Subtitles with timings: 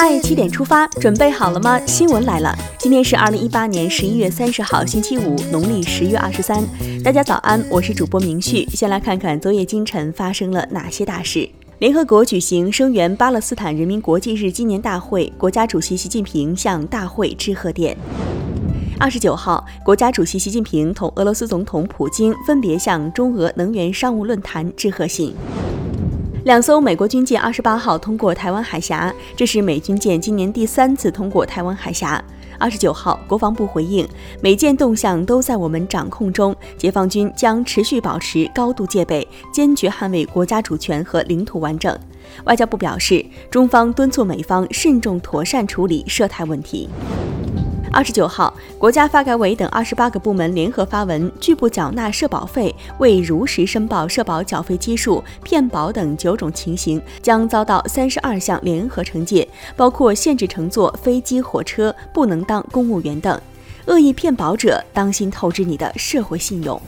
[0.00, 1.76] 嗨，七点出发，准备好了吗？
[1.84, 6.62] 新闻来了，今天是二零一八年十一月三十号，星期五，农历十月二十三。
[7.02, 8.64] 大家早安，我是主播明旭。
[8.68, 11.50] 先来看看昨夜今晨发生了哪些大事。
[11.80, 17.96] 联合国举行声援巴勒斯坦人民国际日纪念大会，国家主席习近平向大会致贺电。
[19.00, 25.34] 二十九号，国家主席习近平同俄罗斯总统普京分别向中俄能源商务论坛致贺信。
[26.44, 32.22] 两艘美国军舰二十八号通过台湾海峡，这是美军舰今年第三次通过台湾海峡。
[32.58, 34.06] 二十九号，国防部回应，
[34.40, 41.96] 每件动向都在我们掌控中，解放军将持续保持高度戒备，坚决捍卫国家主权和领土完整。
[42.44, 46.88] 外交部表示，中方敦促美方慎重妥善处理涉台问题。
[47.98, 63.36] 二十九号，国家发改委等二十八个部门联合发文，拒不缴纳社保费、未如实申报社保缴费基数、骗保等九种情形，将遭到三十二项联合惩戒，包括限制乘坐飞机、火车、不能当公务员等。
[63.86, 66.80] 恶意骗保者，当心透支你的社会信用。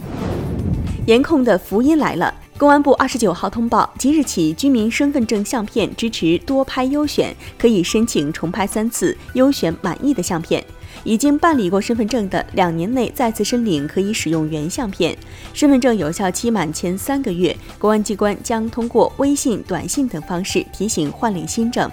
[1.06, 2.32] 严控的福音来了。
[2.60, 10.62] 公安部二十九号通报，即日起，居民身份证相片支持多拍优选，可以申请重拍三次，优选满意的相片。
[11.02, 15.16] 已经办理过身份证的，两年内再次申领可以使用原相片。
[15.54, 21.90] 身份证有效期满前三个月，公安机关将通过微信、短信等方式提醒换领新证。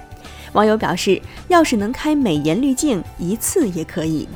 [0.52, 4.28] 网友表示，要是能开美颜滤镜，一次也可以。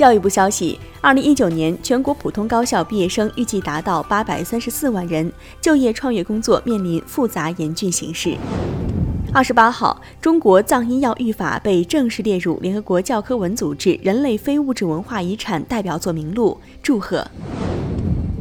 [0.00, 8.34] 教育部消息，二零一九年全国普通高校毕业生预计达到八百三十四万人，就业创业工作面临复杂严峻形势。
[9.30, 17.22] 二十八号，中国藏医药预法被正式列入联合国教科文组织人类非物质文化遗产代表作名录，祝贺。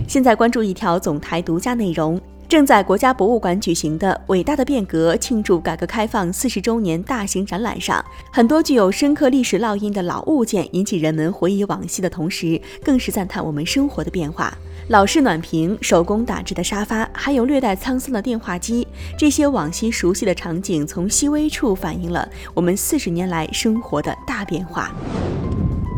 [0.08, 2.18] 现在关注一条总台独家内容。
[2.50, 14.52] 正在国家博物馆举行的“伟大的变革”庆祝改革开放四十周年大型展览上，很多具有深刻历史烙印的老物件引起人们回忆往昔的同时，更是赞叹我们生活的变化。
[14.88, 24.92] 老式暖瓶、手工打制的沙发，还有略带沧桑的电话机，这些往昔熟悉的场景，从细微处反映了我们四十年来生活的大变化。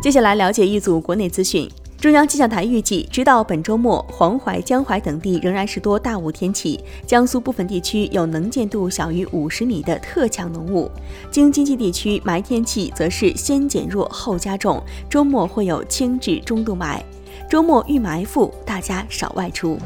[0.04, 1.70] 接下来了解一组国内资讯。
[2.02, 6.84] 中央气象台预计，直到本周末，黄淮、江淮等地仍然是多大雾天气。
[7.06, 10.90] 江苏部分地区有能见度小于五十米的特强浓雾。
[11.30, 17.00] 京津冀地区霾天气则是先减弱后加重，周末会有轻至中度霾。
[17.48, 19.78] 周末遇霾伏，大家少外出。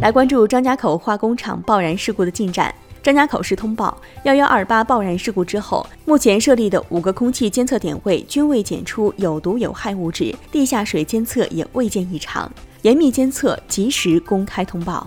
[0.00, 2.74] 来关注张家口化工厂爆燃事故的进展。
[3.02, 12.50] 张家口市通报，幺幺二八爆燃事故之后，目前设立的五个空气监测点位均未检出有毒有害物质，地下水监测也未见异常，
[12.82, 15.06] 严密监测，及时公开通报。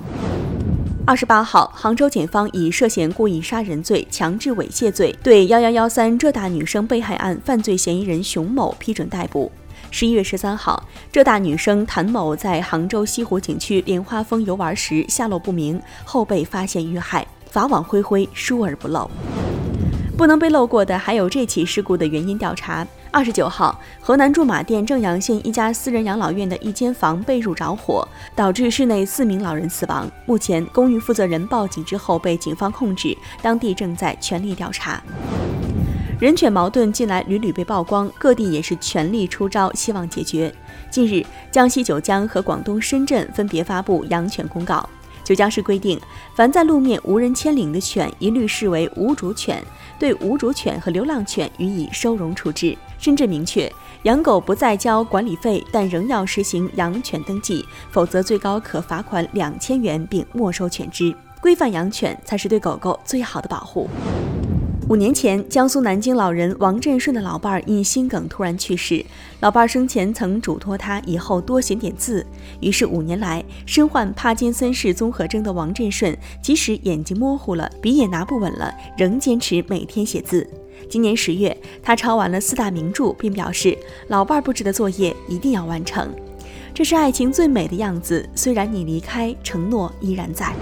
[1.06, 9.52] 二十八号，杭州检方以涉嫌故意杀人罪、强制猥亵罪，对幺幺幺三浙大女生被害案犯罪嫌疑人熊某批准逮捕。
[9.92, 17.28] 十一月十三号，浙大女生谭某在杭州西湖景区莲花峰游玩时下落不明，后被发现遇害。
[17.53, 19.08] 法网恢恢，疏而不漏。
[20.18, 22.86] 不能被漏过的还有这起事故的原因调查。
[23.12, 30.09] 二十九号，河南驻马店正阳县一家私人养老院的一间房被褥着火，导致室内四名老人死亡。
[30.25, 35.00] 目前，公寓负责人报警之后被警方控制，当地正在全力调查。
[36.19, 40.52] 人犬矛盾近来屡屡被曝光，各地也是全力出招，希望解决。
[40.90, 44.90] 近日，江西九江和广东深圳分别发布养犬公告。
[45.24, 46.00] 九江市规定，
[46.36, 49.64] 凡在路面无人牵领的犬，一律视为无主犬，
[49.98, 52.78] 对无主犬和流浪犬予以收容处置。
[52.98, 53.72] 深圳明确，
[54.04, 61.16] 养狗不再交管理费，但仍要实行养犬登记，否则最高可罚款两千元并没收犬只。
[61.42, 63.90] 规范养犬才是对狗狗最好的保护。
[64.90, 69.04] 五年前，江苏南京老人王振顺的老伴儿因心梗突然去世。
[69.40, 72.26] 老伴儿生前曾嘱托他以后多写点字，
[72.60, 80.46] 于是五年来，身患帕金森氏综合征的王振顺，即使眼睛模糊了，笔也拿不稳了，仍坚持每天写字。
[80.90, 83.78] 今年十月，他抄完了四大名著，并表示
[84.10, 86.13] 老伴儿布置的作业一定要完成。
[86.74, 90.54] 这是爱情最美的样子，虽然你离开，承诺依然在。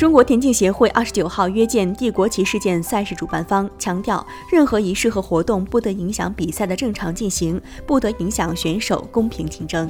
[0.00, 9.86] 中国田径协会二十九号约见帝国旗事件赛事主办方，强调任何仪式和活动不得影响比赛的正常进行，不得影响选手公平竞争。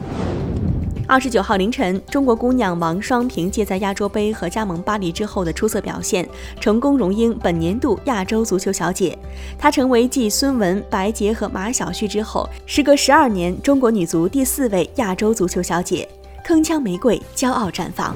[1.06, 6.28] 二十九号凌晨，中国姑娘王霜凭借在亚洲杯和加盟巴黎之后的出色表现，
[6.58, 9.16] 成功荣膺本年度亚洲足球小姐。
[9.56, 16.08] 她成为继孙雯、白洁和马晓旭之后，时隔十二年，中国女足第四位亚洲足球小姐，
[16.44, 18.12] 铿锵玫瑰，骄傲绽放。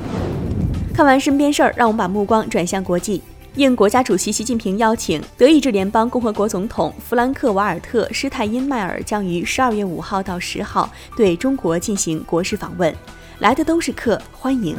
[0.94, 3.20] 看完身边事儿，让我们把目光转向国际。
[3.56, 12.94] 应国家主席习近平邀请，德意志联邦共和国总统弗兰克·瓦尔特·施泰因迈尔将于十二月五号到十号对中国进行国事访问。
[13.40, 14.76] 来的都是客，欢迎。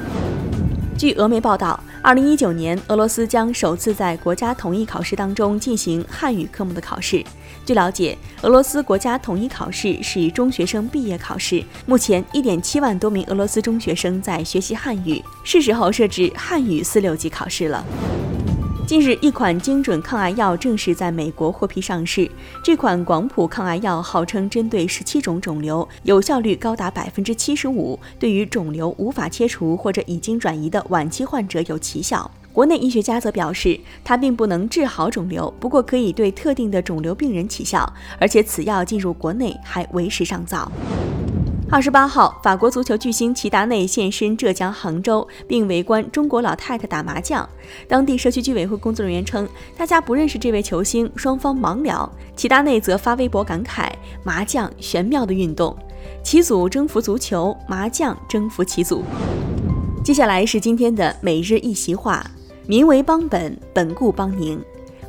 [0.97, 7.21] 据俄媒报道，二零一九年，俄罗斯将首次在国家统一考试当中进行汉语科目的考试。
[7.65, 17.83] 据了解，俄罗斯国家统一考试是中学生毕业考试，目前一点七万多名俄罗斯中学生在学习汉语，是时候设置汉语四六级考试了。
[18.87, 22.29] 近日，一款精准抗癌药正式在美国获批上市。
[22.63, 32.29] 这款广谱抗癌药号称针对十七种肿瘤，有效率高达百分之七十五，对于肿瘤无法切除或者已经转移的晚期患者有奇效。
[32.53, 40.71] 国内医学家则表示，它并不能治好肿瘤，不过可以对特定的肿瘤病人起效，而且此药进入国内还为时尚早。
[41.71, 47.47] 二十八号，法国足球巨星齐达内现身浙江杭州，并围观中国老太太打麻将。
[47.87, 52.09] 当地社区居委会工作人员称，大家不认识这位球星，双方盲聊。
[52.35, 53.89] 齐达内则发微博感慨
[54.23, 55.75] ：“麻将玄妙的运动，
[56.23, 59.03] 棋组征服足球，麻将征服棋组。”
[60.05, 62.23] 接下来是今天的每日一席话
[62.67, 64.61] ：“民为邦本，本固邦宁。”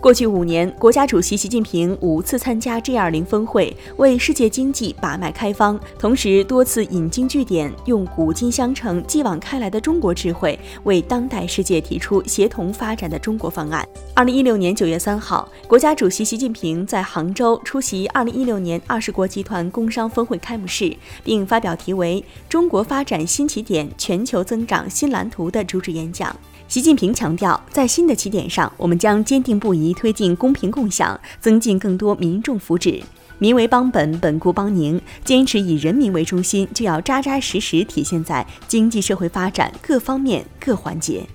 [0.06, 13.84] 过去五年，国家主席习近平五次参加 G20 峰会，为世界经济把脉开方，同时多次引经据典，用古今相承、继往开来的中国智慧，为当代世界提出协同发展的中国方案。
[14.14, 26.36] 二零一六年九月三号，国家主席习近平在杭州出席二零一六年二十国集团工商峰会开幕式，并发表题为《中国发展新起点，全球增长新蓝图》的主旨演讲。
[26.68, 33.02] 习近平强调，在新的起点上，我们将坚定不移推进公平共享，增进更多民众福祉。
[33.38, 41.26] 民为邦本，本固邦宁，坚持以人民为中心，就要扎扎实实体现在经济社会发展各方面各环节。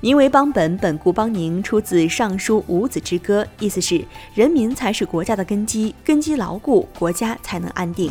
[0.00, 4.02] 民为邦本，本固邦宁，出自《尚书五子之歌》，意思是
[4.34, 8.10] 人民才是国家的根基，根基牢固，国家才能安定。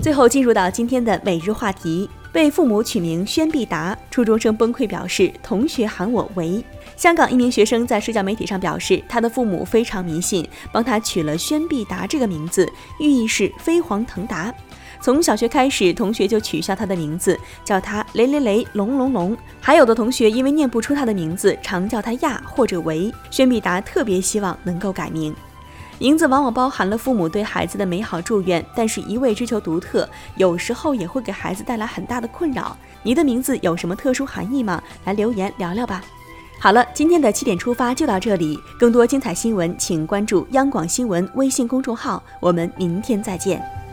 [0.00, 2.08] 最后进入到今天的每日话题。
[2.34, 6.62] 被父母取名宣必达，初中生崩溃表示同学喊我为。
[6.96, 14.52] 香港一名学生在社交媒体上表示，他的父母非常迷信，帮他取了宣必达这个名字，寓意是飞黄腾达。
[15.00, 19.36] 从小学开始，同学就取笑他的名字，叫他雷雷雷、龙龙龙。
[19.60, 23.14] 还有的同学因为念不出他的名字，常叫他亚或者维。
[23.30, 25.32] 宣必达特别希望能够改名。
[25.98, 32.76] 名字往往包含了父母对孩子的美好祝愿，但是一味追求独特，有时候也会给孩子带来很大的困扰。
[33.02, 34.82] 你的名字有什么特殊含义吗？
[35.04, 36.02] 来留言聊聊吧。
[36.58, 43.83] 好了，今天的七点出发就到这里，更多精彩新闻请关注央广新闻微信公众号，我们明天再见。